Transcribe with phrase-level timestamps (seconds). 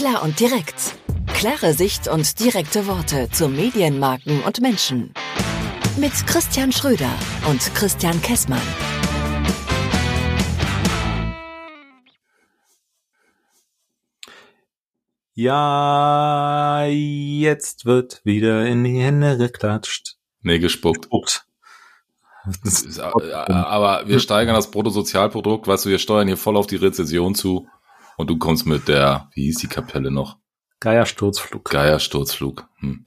[0.00, 0.94] Klar und direkt.
[1.26, 5.12] Klare Sicht und direkte Worte zu Medienmarken und Menschen.
[5.98, 7.10] Mit Christian Schröder
[7.50, 8.62] und Christian Kessmann.
[15.34, 20.16] Ja, jetzt wird wieder in die Hände geklatscht.
[20.40, 21.10] Nee, gespuckt.
[21.10, 21.44] Gespuckt.
[22.64, 26.76] Ist, äh, aber wir steigern das Bruttosozialprodukt, weißt du, wir steuern hier voll auf die
[26.76, 27.68] Rezession zu
[28.20, 30.38] und du kommst mit der, wie hieß die Kapelle noch?
[30.80, 31.70] Geiersturzflug.
[31.70, 32.68] Geiersturzflug.
[32.78, 33.06] Hm.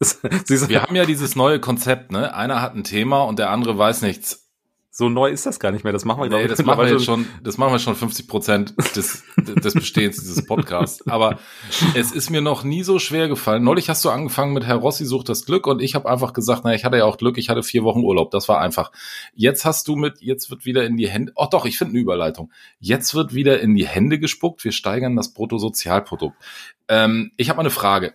[0.46, 2.34] wir haben ja dieses neue Konzept, ne?
[2.34, 4.49] Einer hat ein Thema und der andere weiß nichts.
[5.00, 5.94] So neu ist das gar nicht mehr.
[5.94, 8.74] Das machen wir, nee, das machen wir jetzt schon, das machen wir schon 50 Prozent
[8.96, 11.08] des, des Bestehens dieses Podcasts.
[11.08, 11.38] Aber
[11.94, 13.64] es ist mir noch nie so schwer gefallen.
[13.64, 16.64] Neulich hast du angefangen mit Herr Rossi sucht das Glück und ich habe einfach gesagt,
[16.64, 18.30] na, ich hatte ja auch Glück, ich hatte vier Wochen Urlaub.
[18.30, 18.92] Das war einfach.
[19.32, 22.00] Jetzt hast du mit, jetzt wird wieder in die Hände, oh doch, ich finde eine
[22.00, 22.52] Überleitung.
[22.78, 24.62] Jetzt wird wieder in die Hände gespuckt.
[24.64, 26.36] Wir steigern das Bruttosozialprodukt.
[26.88, 28.12] Ähm, ich habe mal eine Frage.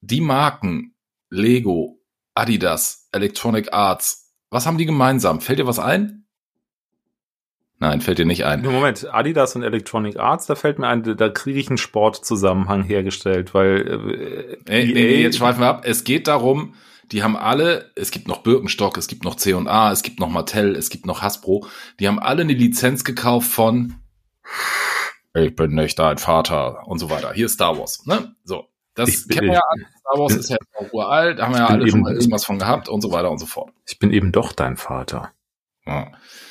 [0.00, 0.94] Die Marken
[1.28, 1.98] Lego,
[2.36, 5.40] Adidas, Electronic Arts, was haben die gemeinsam?
[5.40, 6.19] Fällt dir was ein?
[7.82, 8.60] Nein, fällt dir nicht ein.
[8.60, 13.54] Moment, Adidas und Electronic Arts, da fällt mir ein, da kriege ich einen Sportzusammenhang hergestellt,
[13.54, 15.82] weil äh, nee, nee, nee, jetzt schweifen wir ab.
[15.86, 16.74] Es geht darum,
[17.10, 20.76] die haben alle, es gibt noch Birkenstock, es gibt noch C&A, es gibt noch Mattel,
[20.76, 21.66] es gibt noch Hasbro,
[21.98, 23.94] die haben alle eine Lizenz gekauft von
[25.32, 27.32] ich bin nicht dein Vater und so weiter.
[27.32, 28.34] Hier ist Star Wars, ne?
[28.44, 28.66] So.
[28.94, 29.86] Das kennen wir ja alle.
[30.00, 32.58] Star Wars ist ja auch uralt, da haben wir ja alle schon mal irgendwas von
[32.58, 33.72] gehabt und so weiter und so fort.
[33.86, 35.30] Ich bin eben doch dein Vater.
[35.86, 36.10] Ja.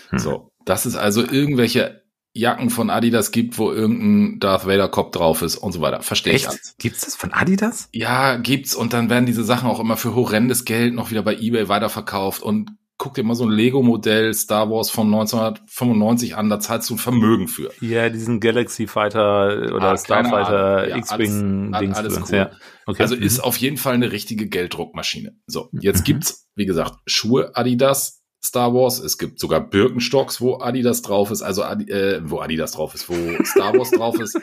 [0.09, 0.19] Hm.
[0.19, 2.03] So, dass es also irgendwelche
[2.34, 6.03] Jacken von Adidas gibt, wo irgendein Darth Vader Kopf drauf ist und so weiter.
[6.03, 6.75] Verstehe ich alles.
[6.78, 7.89] Gibt's das von Adidas?
[7.92, 11.36] Ja, gibt's und dann werden diese Sachen auch immer für horrendes Geld noch wieder bei
[11.36, 16.59] eBay weiterverkauft und guck dir mal so ein Lego-Modell Star Wars von 1995 an, da
[16.59, 17.72] zahlst du ein Vermögen für.
[17.81, 21.97] Ja, diesen Galaxy Fighter oder ah, Starfighter ja, X-Wing Dings.
[21.97, 22.38] Alles, alles cool.
[22.38, 22.52] ja.
[22.86, 23.02] okay.
[23.02, 23.23] Also mhm.
[23.23, 25.34] ist auf jeden Fall eine richtige Gelddruckmaschine.
[25.47, 26.03] So, jetzt mhm.
[26.03, 29.00] gibt's, wie gesagt, Schuhe Adidas, Star Wars.
[29.00, 33.16] Es gibt sogar Birkenstocks, wo Adidas drauf ist, also äh, wo Adidas drauf ist, wo
[33.44, 34.39] Star Wars drauf ist.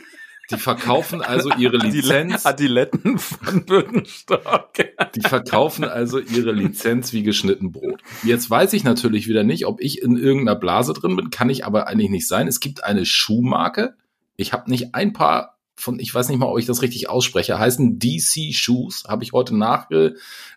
[0.51, 2.47] Die verkaufen also ihre Lizenz.
[2.47, 4.73] Adiletten von Birkenstock.
[5.15, 8.01] Die verkaufen also ihre Lizenz wie geschnitten Brot.
[8.23, 11.65] Jetzt weiß ich natürlich wieder nicht, ob ich in irgendeiner Blase drin bin, kann ich
[11.65, 12.47] aber eigentlich nicht sein.
[12.47, 13.97] Es gibt eine Schuhmarke.
[14.37, 17.59] Ich habe nicht ein paar von, ich weiß nicht mal, ob ich das richtig ausspreche,
[17.59, 19.89] heißen DC Shoes, habe ich heute nach,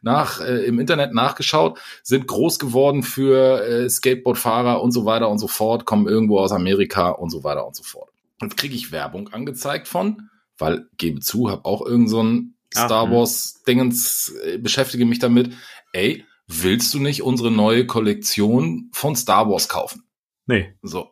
[0.01, 5.39] nach äh, im Internet nachgeschaut, sind groß geworden für äh, Skateboardfahrer und so weiter und
[5.39, 8.09] so fort, kommen irgendwo aus Amerika und so weiter und so fort.
[8.41, 13.07] Jetzt kriege ich Werbung angezeigt von, weil gebe zu, habe auch irgend so ein Star
[13.07, 15.53] Ach, Wars Dingens, äh, beschäftige mich damit.
[15.91, 20.03] Ey, willst du nicht unsere neue Kollektion von Star Wars kaufen?
[20.45, 20.73] Nee.
[20.81, 21.11] So,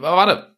[0.00, 0.57] warte,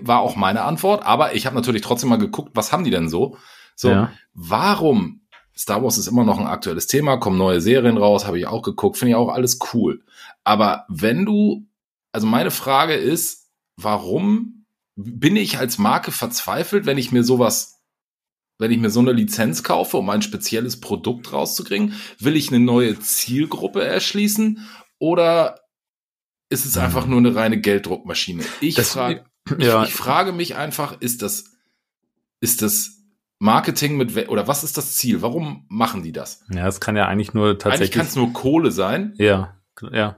[0.00, 3.08] war auch meine Antwort, aber ich habe natürlich trotzdem mal geguckt, was haben die denn
[3.08, 3.36] so?
[3.74, 4.12] So, ja.
[4.34, 5.22] warum?
[5.56, 8.62] Star Wars ist immer noch ein aktuelles Thema, kommen neue Serien raus, habe ich auch
[8.62, 10.04] geguckt, finde ich auch alles cool.
[10.44, 11.66] Aber wenn du,
[12.12, 17.82] also meine Frage ist, warum bin ich als Marke verzweifelt, wenn ich mir sowas,
[18.58, 21.94] wenn ich mir so eine Lizenz kaufe, um ein spezielles Produkt rauszukriegen?
[22.18, 24.66] Will ich eine neue Zielgruppe erschließen?
[24.98, 25.60] Oder
[26.50, 28.44] ist es einfach nur eine reine Gelddruckmaschine?
[28.60, 29.24] Ich, frage,
[29.58, 29.82] ja.
[29.82, 31.44] ich, ich frage mich einfach, ist das,
[32.40, 32.98] ist das
[33.38, 35.22] Marketing mit, oder was ist das Ziel?
[35.22, 36.44] Warum machen die das?
[36.50, 37.90] Ja, es kann ja eigentlich nur tatsächlich.
[37.90, 39.14] Eigentlich kann es nur Kohle sein.
[39.16, 39.54] Ja,
[39.92, 40.16] ja.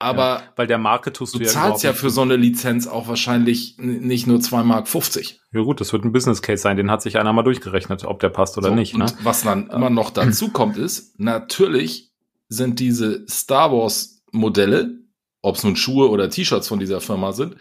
[0.00, 2.86] Aber ja, weil der Marke tust du, du ja zahlst ja für so eine Lizenz
[2.86, 5.40] auch wahrscheinlich nicht nur 2 Mark 50.
[5.52, 8.20] Ja gut, das wird ein Business Case sein, den hat sich einer mal durchgerechnet, ob
[8.20, 8.96] der passt oder so, nicht.
[8.96, 9.06] Ne?
[9.22, 12.12] was dann immer noch dazu kommt ist, natürlich
[12.48, 14.98] sind diese Star Wars Modelle,
[15.42, 17.56] ob es nun Schuhe oder T-Shirts von dieser Firma sind,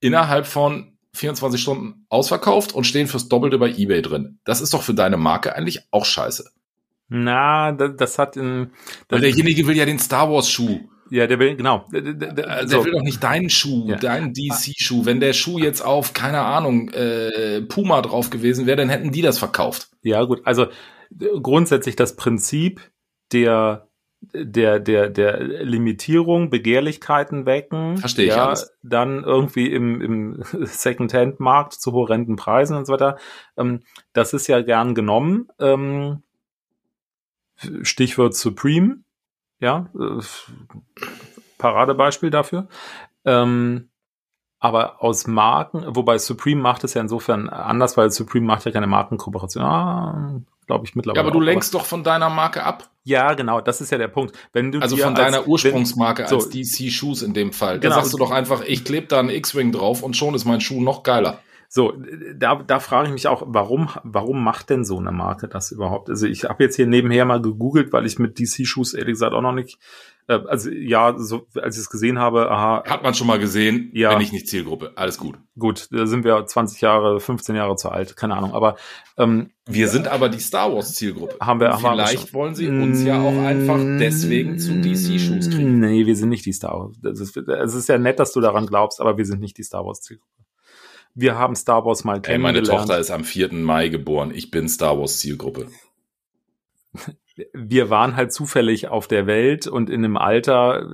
[0.00, 4.38] innerhalb von 24 Stunden ausverkauft und stehen fürs Doppelte bei eBay drin.
[4.44, 6.50] Das ist doch für deine Marke eigentlich auch scheiße.
[7.08, 8.70] Na, das, das hat in.
[9.08, 10.80] Weil derjenige will ja den Star Wars Schuh.
[11.10, 11.86] Ja, der will, genau.
[11.92, 13.96] Der, der, der, also der will doch nicht deinen Schuh, ja.
[13.96, 15.04] deinen DC-Schuh.
[15.04, 19.20] Wenn der Schuh jetzt auf, keine Ahnung, äh, Puma drauf gewesen wäre, dann hätten die
[19.20, 19.90] das verkauft.
[20.02, 20.40] Ja, gut.
[20.44, 20.68] Also
[21.42, 22.80] grundsätzlich das Prinzip
[23.30, 23.88] der
[24.32, 28.72] der der der Limitierung Begehrlichkeiten wecken verstehe ich ja, alles.
[28.82, 33.18] dann irgendwie im im Secondhand Markt zu horrenden Preisen und so weiter
[33.56, 33.80] ähm,
[34.12, 36.22] das ist ja gern genommen ähm,
[37.82, 38.98] Stichwort Supreme
[39.62, 40.20] ja, äh,
[41.56, 42.68] Paradebeispiel dafür.
[43.24, 43.88] Ähm,
[44.58, 48.86] aber aus Marken, wobei Supreme macht es ja insofern anders, weil Supreme macht ja keine
[48.86, 49.64] Markenkooperation.
[49.64, 51.22] Ah, glaube ich mittlerweile.
[51.22, 52.88] Ja, aber du lenkst doch von deiner Marke ab.
[53.04, 54.36] Ja, genau, das ist ja der Punkt.
[54.52, 57.80] Wenn du also von deiner als, Ursprungsmarke wenn, als DC Shoes in dem Fall.
[57.80, 60.44] Da genau, sagst du doch einfach, ich klebe da einen X-Wing drauf und schon ist
[60.44, 61.40] mein Schuh noch geiler.
[61.74, 61.94] So,
[62.34, 66.10] da, da frage ich mich auch, warum, warum macht denn so eine Marke das überhaupt?
[66.10, 69.40] Also ich habe jetzt hier nebenher mal gegoogelt, weil ich mit DC-Schuhs ehrlich gesagt auch
[69.40, 69.78] noch nicht,
[70.28, 72.84] äh, also ja, so, als ich es gesehen habe, aha.
[72.86, 74.12] Hat man schon mal gesehen, ja.
[74.12, 74.92] wenn ich nicht Zielgruppe.
[74.94, 75.38] Alles gut.
[75.58, 78.52] Gut, da sind wir 20 Jahre, 15 Jahre zu alt, keine Ahnung.
[78.52, 78.76] Aber
[79.18, 81.36] ähm, wir sind aber die Star Wars Zielgruppe.
[81.40, 85.80] Haben wir, haben Vielleicht wir wollen sie uns ja auch einfach deswegen zu DC-Schuhs kriegen.
[85.80, 86.96] Nee, wir sind nicht die Star Wars.
[87.02, 89.64] Es ist, es ist ja nett, dass du daran glaubst, aber wir sind nicht die
[89.64, 90.30] Star Wars Zielgruppe.
[91.14, 92.56] Wir haben Star Wars mal kennengelernt.
[92.56, 93.52] Ey, meine Tochter ist am 4.
[93.52, 94.32] Mai geboren.
[94.34, 95.68] Ich bin Star Wars Zielgruppe.
[97.54, 100.86] Wir waren halt zufällig auf der Welt und in einem Alter,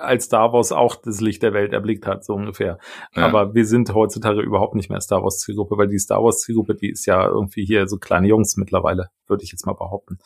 [0.00, 2.78] als Star Wars auch das Licht der Welt erblickt hat, so ungefähr.
[3.14, 3.26] Ja.
[3.26, 6.74] Aber wir sind heutzutage überhaupt nicht mehr Star Wars Zielgruppe, weil die Star Wars Zielgruppe,
[6.74, 10.18] die ist ja irgendwie hier so kleine Jungs mittlerweile, würde ich jetzt mal behaupten.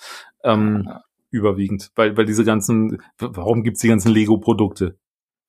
[0.44, 1.02] Ähm, ja.
[1.30, 4.96] Überwiegend, weil, weil diese ganzen, warum gibt's die ganzen Lego-Produkte?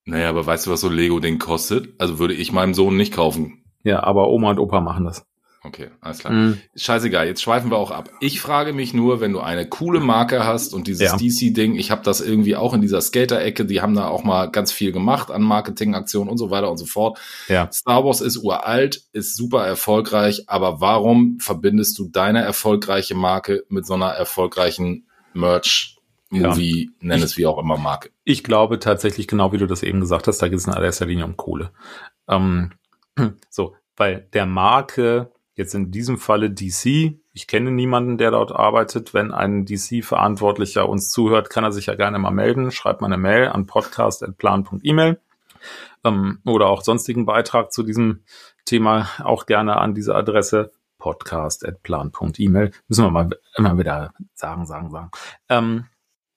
[0.06, 1.94] Naja, aber weißt du, was so Lego-Ding kostet?
[2.00, 3.64] Also würde ich meinem Sohn nicht kaufen.
[3.84, 5.26] Ja, aber Oma und Opa machen das.
[5.64, 6.34] Okay, alles klar.
[6.34, 6.62] Mhm.
[6.76, 8.10] Scheißegal, jetzt schweifen wir auch ab.
[8.20, 11.18] Ich frage mich nur, wenn du eine coole Marke hast und dieses ja.
[11.18, 14.72] DC-Ding, ich habe das irgendwie auch in dieser Skater-Ecke, die haben da auch mal ganz
[14.72, 17.20] viel gemacht an Marketingaktionen und so weiter und so fort.
[17.48, 17.70] Ja.
[17.72, 23.86] Star Wars ist uralt, ist super erfolgreich, aber warum verbindest du deine erfolgreiche Marke mit
[23.86, 25.98] so einer erfolgreichen Merch
[26.30, 27.08] Movie, ja.
[27.08, 28.10] nenn es wie auch immer Marke.
[28.24, 31.06] Ich glaube tatsächlich, genau wie du das eben gesagt hast, da geht es in allererster
[31.06, 31.72] Linie um Kohle.
[32.28, 32.72] Ähm,
[33.50, 39.14] so, weil der Marke, jetzt in diesem Falle DC, ich kenne niemanden, der dort arbeitet.
[39.14, 42.72] Wenn ein DC-Verantwortlicher uns zuhört, kann er sich ja gerne mal melden.
[42.72, 45.20] Schreibt mal eine Mail an podcast.plan.email
[46.06, 48.22] ähm, oder auch sonstigen Beitrag zu diesem
[48.66, 52.72] Thema auch gerne an diese Adresse podcast.plan.email.
[52.88, 55.12] Müssen wir mal immer wieder sagen, sagen, sagen.
[55.50, 55.86] Ähm,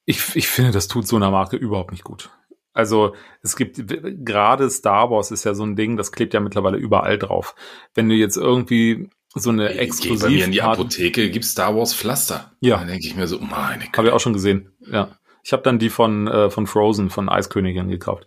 [0.07, 2.31] ich, ich finde, das tut so einer Marke überhaupt nicht gut.
[2.81, 3.79] Also es gibt
[4.25, 7.55] gerade Star Wars ist ja so ein Ding, das klebt ja mittlerweile überall drauf.
[7.95, 11.95] Wenn du jetzt irgendwie so eine exklusiv bei mir in die Apotheke gibt Star Wars
[11.95, 12.53] Pflaster.
[12.61, 14.73] Ja, dann denke ich mir so, meine Habe ich auch schon gesehen.
[14.91, 15.11] Ja,
[15.45, 18.25] ich habe dann die von äh, von Frozen von Eiskönigin gekauft.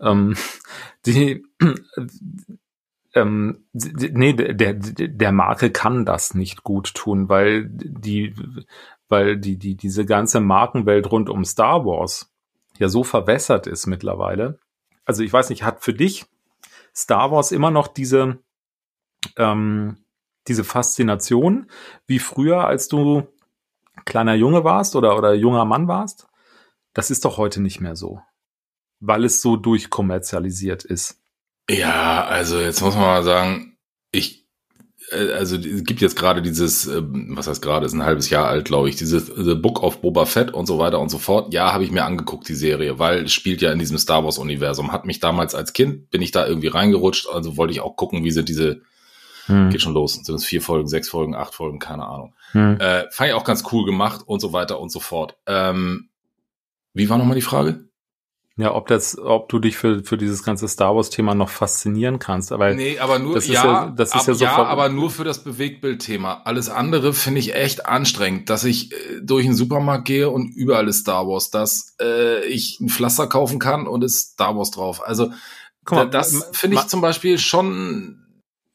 [0.00, 0.36] Ähm,
[1.06, 1.44] die
[3.12, 8.34] ähm, nee, der, der Marke kann das nicht gut tun, weil die,
[9.08, 12.30] weil die, die, diese ganze Markenwelt rund um Star Wars
[12.78, 14.58] ja so verwässert ist mittlerweile.
[15.04, 16.26] Also ich weiß nicht, hat für dich
[16.94, 18.38] Star Wars immer noch diese,
[19.36, 19.98] ähm,
[20.48, 21.70] diese Faszination
[22.06, 23.26] wie früher, als du
[24.04, 26.26] kleiner Junge warst oder, oder junger Mann warst?
[26.94, 28.20] Das ist doch heute nicht mehr so,
[29.00, 31.20] weil es so durchkommerzialisiert ist.
[31.68, 33.76] Ja, also jetzt muss man mal sagen,
[34.12, 34.45] ich
[35.12, 38.64] also es gibt jetzt gerade dieses, ähm, was heißt gerade, ist ein halbes Jahr alt,
[38.64, 41.54] glaube ich, dieses The Book of Boba Fett und so weiter und so fort.
[41.54, 44.92] Ja, habe ich mir angeguckt, die Serie, weil es spielt ja in diesem Star Wars-Universum.
[44.92, 48.24] Hat mich damals als Kind, bin ich da irgendwie reingerutscht, also wollte ich auch gucken,
[48.24, 48.82] wie sind diese,
[49.46, 49.70] hm.
[49.70, 52.34] geht schon los, sind es vier Folgen, sechs Folgen, acht Folgen, keine Ahnung.
[52.52, 52.80] Hm.
[52.80, 55.36] Äh, fand ich auch ganz cool gemacht und so weiter und so fort.
[55.46, 56.08] Ähm,
[56.94, 57.85] wie war nochmal die Frage?
[58.58, 62.52] Ja, ob das, ob du dich für, für dieses ganze Star Wars-Thema noch faszinieren kannst.
[62.52, 65.10] Aber nee, aber nur, das ja, ja, das ist ab, ja, so ja aber nur
[65.10, 66.40] für das Bewegtbild-Thema.
[66.44, 70.88] Alles andere finde ich echt anstrengend, dass ich äh, durch den Supermarkt gehe und überall
[70.88, 75.06] ist Star Wars, dass äh, ich ein Pflaster kaufen kann und ist Star Wars drauf.
[75.06, 75.30] Also
[75.84, 78.22] Guck mal, das finde ich zum Beispiel schon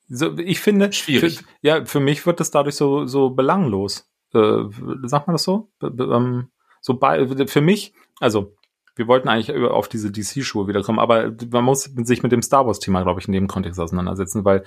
[0.09, 1.39] so, ich finde schwierig.
[1.39, 4.07] Für, ja, für mich wird das dadurch so so belanglos.
[4.33, 4.65] Äh,
[5.03, 5.71] sagt man das so?
[5.79, 6.50] Be, ähm,
[6.81, 8.55] so bei, für mich, also
[8.95, 13.03] wir wollten eigentlich auf diese DC-Schuhe wiederkommen, aber man muss sich mit dem Star Wars-Thema,
[13.03, 14.63] glaube ich, in dem Kontext auseinandersetzen, weil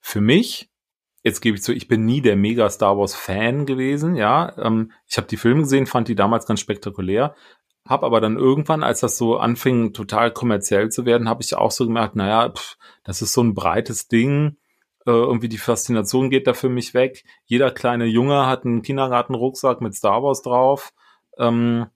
[0.00, 0.70] für mich,
[1.22, 4.56] jetzt gebe ich zu, ich bin nie der mega Star Wars-Fan gewesen, ja.
[4.58, 7.34] Ähm, ich habe die Filme gesehen, fand die damals ganz spektakulär,
[7.88, 11.70] habe aber dann irgendwann, als das so anfing, total kommerziell zu werden, habe ich auch
[11.70, 14.56] so gemerkt, naja, pff, das ist so ein breites Ding,
[15.06, 17.24] äh, irgendwie die Faszination geht da für mich weg.
[17.44, 20.92] Jeder kleine Junge hat einen Kindergartenrucksack mit Star Wars drauf.
[21.38, 21.86] Ähm,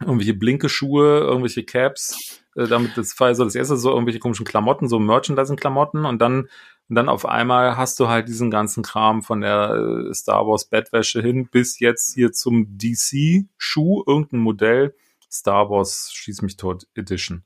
[0.00, 4.46] irgendwelche blinke Schuhe, irgendwelche Caps, äh, damit das war so das erste so irgendwelche komischen
[4.46, 6.48] Klamotten, so Merchandising-Klamotten und dann
[6.88, 9.70] und dann auf einmal hast du halt diesen ganzen Kram von der
[10.10, 14.94] äh, Star Wars Bettwäsche hin bis jetzt hier zum DC Schuh, irgendein Modell,
[15.30, 17.42] Star Wars Schieß mich tot Edition.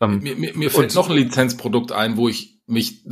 [0.00, 3.04] Ähm, mir, mir, mir fällt noch ein Lizenzprodukt ein, wo ich mich,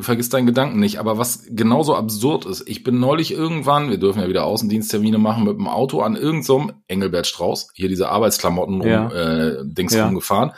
[0.00, 4.22] vergiss deinen Gedanken nicht, aber was genauso absurd ist, ich bin neulich irgendwann, wir dürfen
[4.22, 8.80] ja wieder Außendiensttermine machen, mit dem Auto an irgendeinem so Engelbert Strauß, hier diese Arbeitsklamotten
[8.80, 9.08] rum, ja.
[9.10, 10.06] äh, Dings ja.
[10.06, 10.52] rumgefahren.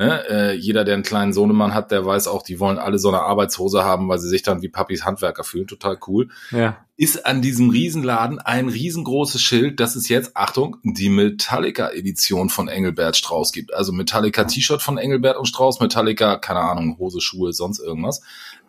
[0.00, 0.26] Ne?
[0.30, 3.20] Äh, jeder, der einen kleinen Sohnemann hat, der weiß auch, die wollen alle so eine
[3.20, 5.66] Arbeitshose haben, weil sie sich dann wie Papis Handwerker fühlen.
[5.66, 6.30] Total cool.
[6.52, 6.78] Ja.
[6.96, 13.18] Ist an diesem Riesenladen ein riesengroßes Schild, dass es jetzt, Achtung, die Metallica-Edition von Engelbert
[13.18, 13.74] Strauß gibt.
[13.74, 18.22] Also Metallica-T-Shirt von Engelbert und Strauß, Metallica, keine Ahnung, Hose, Schuhe, sonst irgendwas.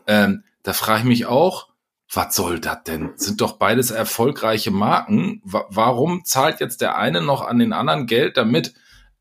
[0.07, 1.69] Ähm, da frage ich mich auch,
[2.13, 3.11] was soll das denn?
[3.15, 5.41] Sind doch beides erfolgreiche Marken.
[5.45, 8.73] Wa warum zahlt jetzt der eine noch an den anderen Geld damit?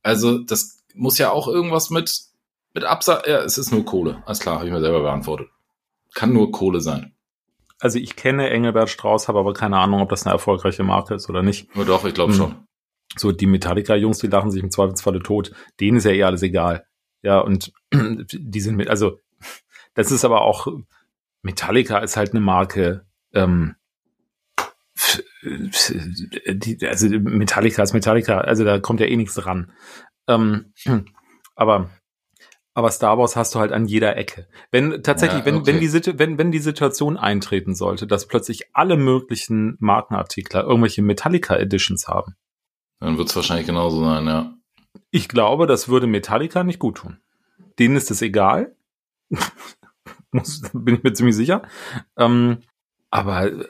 [0.02, 2.20] Also, das muss ja auch irgendwas mit,
[2.74, 3.26] mit Absatz.
[3.26, 4.22] Ja, es ist nur Kohle.
[4.26, 5.48] Alles klar, habe ich mir selber beantwortet.
[6.14, 7.14] Kann nur Kohle sein.
[7.78, 11.28] Also ich kenne Engelbert Strauß, habe aber keine Ahnung, ob das eine erfolgreiche Marke ist
[11.30, 11.74] oder nicht.
[11.74, 12.38] Nur doch, ich glaube hm.
[12.38, 12.66] schon.
[13.16, 15.52] So, die Metallica-Jungs, die lachen sich im Zweifelsfalle tot.
[15.80, 16.84] Denen ist ja eh alles egal.
[17.22, 19.18] Ja, und die sind mit, also,
[19.94, 20.68] das ist aber auch,
[21.42, 23.74] Metallica ist halt eine Marke, ähm,
[25.42, 29.72] die, also Metallica ist Metallica, also da kommt ja eh nichts dran.
[30.28, 30.72] Ähm,
[31.54, 31.90] aber
[32.72, 34.46] aber Star Wars hast du halt an jeder Ecke.
[34.70, 35.66] Wenn tatsächlich, ja, okay.
[35.66, 41.02] wenn, wenn, die, wenn, wenn die Situation eintreten sollte, dass plötzlich alle möglichen Markenartikler irgendwelche
[41.02, 42.36] Metallica Editions haben.
[43.00, 44.54] Dann wird es wahrscheinlich genauso sein, ja.
[45.10, 47.18] Ich glaube, das würde Metallica nicht gut tun.
[47.78, 48.74] Denen ist es egal.
[50.30, 51.62] Muss, bin ich mir ziemlich sicher.
[52.16, 52.58] Ähm,
[53.10, 53.64] aber äh,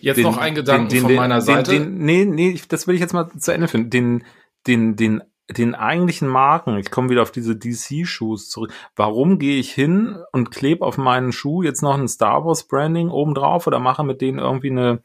[0.00, 1.80] jetzt den, noch ein Gedanke den, den, von meiner Seite.
[1.80, 3.90] nee, nee, das will ich jetzt mal zu Ende finden.
[3.90, 4.24] Den,
[4.66, 5.22] den, den
[5.56, 8.72] den eigentlichen Marken, ich komme wieder auf diese DC-Shoes zurück.
[8.96, 13.10] Warum gehe ich hin und klebe auf meinen Schuh jetzt noch ein Star Wars Branding
[13.10, 15.02] obendrauf oder mache mit denen irgendwie eine,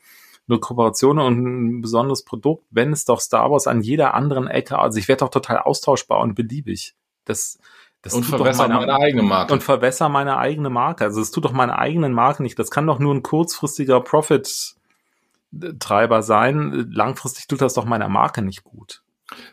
[0.48, 4.78] eine Kooperation und ein besonderes Produkt, wenn es doch Star Wars an jeder anderen Ecke,
[4.78, 6.96] also ich werde doch total austauschbar und beliebig.
[7.26, 7.58] Das,
[8.02, 9.54] das und verwässere meine, meine, eigene Marke.
[9.54, 11.06] Und verwässere meine eigene Marke.
[11.06, 12.60] Also es tut doch meine eigenen Marke nicht.
[12.60, 16.92] Das kann doch nur ein kurzfristiger Profit-Treiber sein.
[16.92, 19.02] Langfristig tut das doch meiner Marke nicht gut.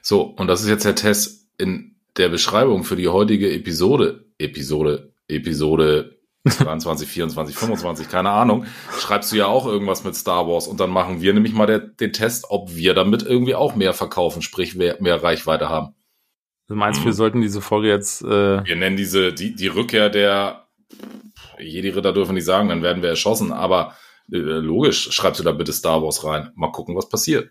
[0.03, 5.15] So, und das ist jetzt der Test in der Beschreibung für die heutige Episode, Episode,
[5.29, 6.19] Episode
[6.49, 8.67] 22, 24, 25, keine Ahnung,
[8.99, 11.79] schreibst du ja auch irgendwas mit Star Wars und dann machen wir nämlich mal der,
[11.79, 15.95] den Test, ob wir damit irgendwie auch mehr verkaufen, sprich mehr, mehr Reichweite haben.
[16.67, 17.07] Du meinst, hm.
[17.07, 18.23] wir sollten diese Folge jetzt.
[18.23, 20.67] Äh wir nennen diese die, die Rückkehr der
[21.61, 23.97] Jedi-Ritter dürfen nicht sagen, dann werden wir erschossen, aber
[24.33, 26.51] äh, logisch, schreibst du da bitte Star Wars rein.
[26.57, 27.51] Mal gucken, was passiert.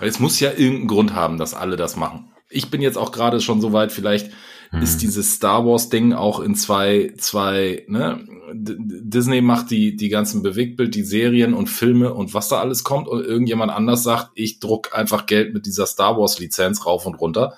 [0.00, 2.32] Weil es muss ja irgendeinen Grund haben, dass alle das machen.
[2.48, 4.32] Ich bin jetzt auch gerade schon so weit, vielleicht
[4.70, 4.82] hm.
[4.82, 8.26] ist dieses Star Wars Ding auch in zwei, zwei, ne?
[8.52, 13.06] Disney macht die, die ganzen Bewegtbild, die Serien und Filme und was da alles kommt
[13.06, 17.14] und irgendjemand anders sagt, ich druck einfach Geld mit dieser Star Wars Lizenz rauf und
[17.14, 17.54] runter.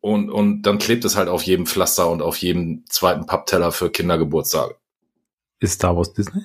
[0.00, 3.90] Und, und dann klebt es halt auf jedem Pflaster und auf jedem zweiten Pappteller für
[3.90, 4.76] Kindergeburtstage.
[5.60, 6.42] Ist Star Wars Disney?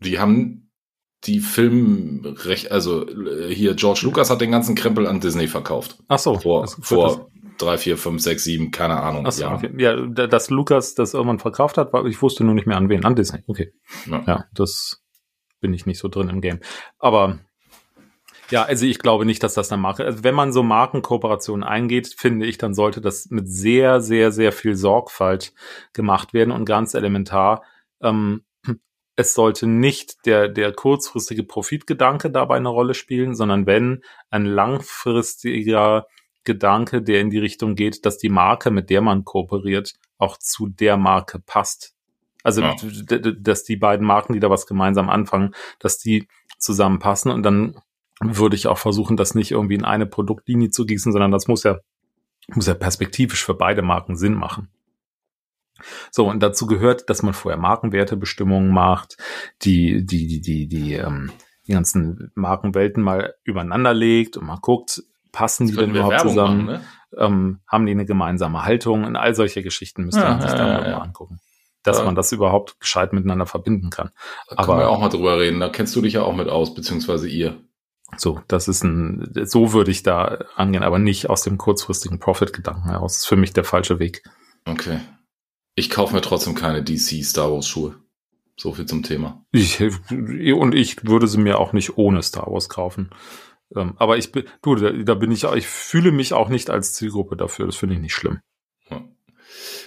[0.00, 0.61] Die haben
[1.24, 5.98] die Filmrecht, also äh, hier George Lucas hat den ganzen Krempel an Disney verkauft.
[6.08, 6.38] Ach so.
[6.38, 9.24] Vor, vor drei, vier, fünf, sechs, sieben, keine Ahnung.
[9.26, 9.54] Ach so, ja.
[9.54, 9.70] Okay.
[9.78, 13.14] ja, dass Lucas das irgendwann verkauft hat, ich wusste nur nicht mehr an wen, an
[13.14, 13.40] Disney.
[13.46, 13.72] Okay.
[14.10, 15.02] Ja, ja das
[15.60, 16.58] bin ich nicht so drin im Game.
[16.98, 17.38] Aber
[18.50, 22.14] ja, also ich glaube nicht, dass das eine Marke, also wenn man so Markenkooperationen eingeht,
[22.18, 25.54] finde ich, dann sollte das mit sehr, sehr, sehr viel Sorgfalt
[25.92, 27.62] gemacht werden und ganz elementar.
[28.02, 28.42] Ähm,
[29.16, 36.06] es sollte nicht der, der kurzfristige Profitgedanke dabei eine Rolle spielen, sondern wenn ein langfristiger
[36.44, 40.68] Gedanke, der in die Richtung geht, dass die Marke, mit der man kooperiert, auch zu
[40.68, 41.94] der Marke passt.
[42.42, 42.74] Also, ja.
[43.38, 46.26] dass die beiden Marken, die da was gemeinsam anfangen, dass die
[46.58, 47.80] zusammenpassen und dann
[48.20, 51.64] würde ich auch versuchen, das nicht irgendwie in eine Produktlinie zu gießen, sondern das muss
[51.64, 51.78] ja,
[52.48, 54.68] muss ja perspektivisch für beide Marken Sinn machen.
[56.10, 59.16] So, und dazu gehört, dass man vorher Markenwertebestimmungen macht,
[59.62, 61.30] die, die, die, die, die, ähm,
[61.66, 66.64] die ganzen Markenwelten mal übereinander legt und mal guckt, passen die denn überhaupt Werbung zusammen?
[66.66, 66.84] Machen, ne?
[67.18, 69.04] ähm, haben die eine gemeinsame Haltung?
[69.04, 71.40] Und all solche Geschichten müsste ja, man sich ja, dann ja, mal angucken.
[71.82, 74.10] Dass man das überhaupt gescheit miteinander verbinden kann.
[74.48, 75.58] Da Aber, können wir auch mal drüber reden.
[75.58, 77.58] Da kennst du dich ja auch mit aus, beziehungsweise ihr.
[78.16, 82.84] So, das ist ein, so würde ich da angehen, aber nicht aus dem kurzfristigen Profit-Gedanken
[82.84, 83.14] heraus.
[83.14, 84.22] Das ist für mich der falsche Weg.
[84.64, 85.00] Okay.
[85.74, 87.96] Ich kaufe mir trotzdem keine DC Star Wars Schuhe.
[88.56, 89.44] So viel zum Thema.
[89.50, 93.10] Ich, und ich würde sie mir auch nicht ohne Star Wars kaufen.
[93.74, 97.36] Ähm, aber ich bin, du, da, bin ich, ich fühle mich auch nicht als Zielgruppe
[97.36, 97.66] dafür.
[97.66, 98.40] Das finde ich nicht schlimm.
[98.90, 99.02] Ja.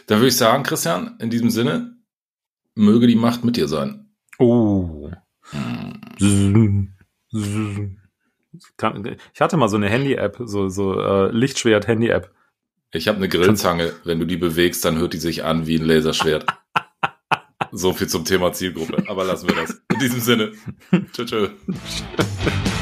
[0.08, 1.98] Dann würde ich sagen, Christian, in diesem Sinne,
[2.74, 4.10] möge die Macht mit dir sein.
[4.40, 5.12] Oh.
[5.52, 6.96] Hm.
[9.34, 12.34] Ich hatte mal so eine Handy-App, so, so äh, Lichtschwert-Handy-App.
[12.92, 13.94] Ich habe eine Grillzange.
[14.04, 16.46] Wenn du die bewegst, dann hört die sich an wie ein Laserschwert.
[17.72, 19.04] so viel zum Thema Zielgruppe.
[19.08, 19.82] Aber lassen wir das.
[19.92, 20.52] In diesem Sinne.
[21.14, 21.30] Tschüss.
[21.30, 21.50] tschüss.